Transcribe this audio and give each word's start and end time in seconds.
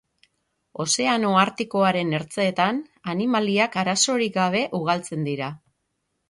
Ozeano 0.85 1.33
Artikoaren 1.41 2.15
ertzeetan, 2.19 2.79
animaliak 3.15 3.79
arazorik 3.83 4.35
gabe 4.41 4.63
ugaltzen 4.81 5.29
dira. 5.31 5.53